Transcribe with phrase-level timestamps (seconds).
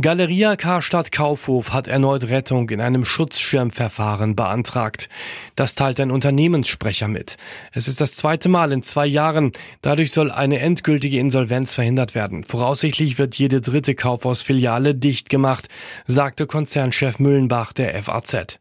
[0.00, 5.08] Galeria Karstadt Kaufhof hat erneut Rettung in einem Schutzschirmverfahren beantragt.
[5.54, 7.36] Das teilt ein Unternehmenssprecher mit.
[7.70, 9.52] Es ist das zweite Mal in zwei Jahren.
[9.82, 12.42] Dadurch soll eine endgültige Insolvenz verhindert werden.
[12.42, 15.68] Voraussichtlich wird jede dritte Kaufhausfiliale dicht gemacht,
[16.06, 18.58] sagte Konzernchef Müllenbach der FAZ.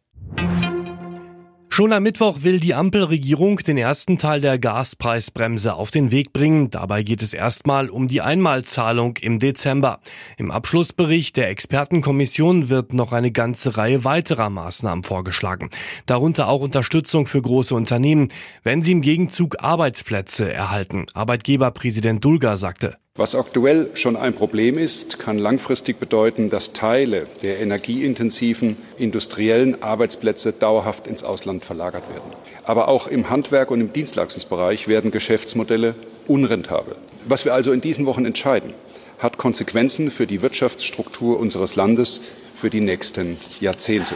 [1.76, 6.70] Schon am Mittwoch will die Ampelregierung den ersten Teil der Gaspreisbremse auf den Weg bringen.
[6.70, 10.00] Dabei geht es erstmal um die Einmalzahlung im Dezember.
[10.38, 15.72] Im Abschlussbericht der Expertenkommission wird noch eine ganze Reihe weiterer Maßnahmen vorgeschlagen.
[16.06, 18.28] Darunter auch Unterstützung für große Unternehmen,
[18.62, 21.08] wenn sie im Gegenzug Arbeitsplätze erhalten.
[21.16, 22.98] Arbeitgeberpräsident Dulger sagte.
[23.16, 30.52] Was aktuell schon ein Problem ist, kann langfristig bedeuten, dass Teile der energieintensiven industriellen Arbeitsplätze
[30.52, 32.34] dauerhaft ins Ausland verlagert werden.
[32.64, 35.94] Aber auch im Handwerk und im Dienstleistungsbereich werden Geschäftsmodelle
[36.28, 36.96] unrentabel.
[37.26, 38.74] Was wir also in diesen Wochen entscheiden,
[39.20, 42.20] hat Konsequenzen für die Wirtschaftsstruktur unseres Landes
[42.56, 44.16] für die nächsten Jahrzehnte.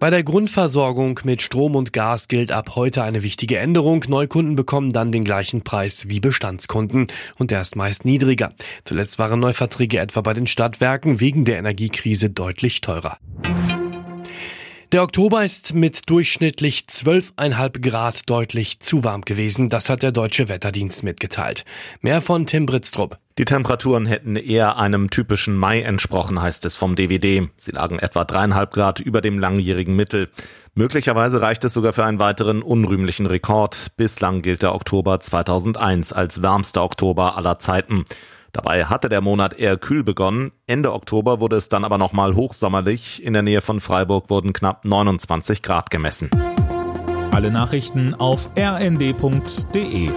[0.00, 4.02] Bei der Grundversorgung mit Strom und Gas gilt ab heute eine wichtige Änderung.
[4.08, 7.06] Neukunden bekommen dann den gleichen Preis wie Bestandskunden
[7.36, 8.54] und der ist meist niedriger.
[8.86, 13.18] Zuletzt waren Neuverträge etwa bei den Stadtwerken wegen der Energiekrise deutlich teurer.
[14.92, 19.68] Der Oktober ist mit durchschnittlich 12,5 Grad deutlich zu warm gewesen.
[19.68, 21.64] Das hat der Deutsche Wetterdienst mitgeteilt.
[22.00, 23.16] Mehr von Tim Britztrup.
[23.38, 27.50] Die Temperaturen hätten eher einem typischen Mai entsprochen, heißt es vom DWD.
[27.56, 30.28] Sie lagen etwa dreieinhalb Grad über dem langjährigen Mittel.
[30.74, 33.92] Möglicherweise reicht es sogar für einen weiteren unrühmlichen Rekord.
[33.96, 38.06] Bislang gilt der Oktober 2001 als wärmster Oktober aller Zeiten.
[38.52, 40.52] Dabei hatte der Monat eher kühl begonnen.
[40.66, 43.22] Ende Oktober wurde es dann aber nochmal hochsommerlich.
[43.22, 46.30] In der Nähe von Freiburg wurden knapp 29 Grad gemessen.
[47.30, 50.10] Alle Nachrichten auf rnd.de